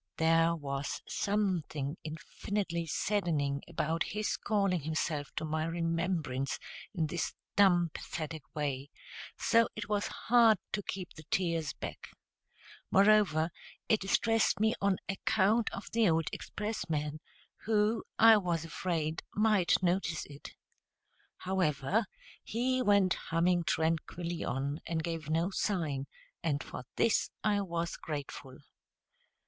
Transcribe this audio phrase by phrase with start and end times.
[0.17, 6.57] There was something infinitely saddening about his calling himself to my remembrance
[6.91, 8.89] in this dumb pathetic way,
[9.37, 12.07] so it was hard to keep the tears back.
[12.89, 13.51] Moreover,
[13.87, 17.19] it distressed me on account of the old expressman,
[17.65, 20.55] who, I was afraid, might notice it.
[21.37, 22.07] However,
[22.43, 26.07] he went humming tranquilly on, and gave no sign;
[26.41, 28.57] and for this I was grateful.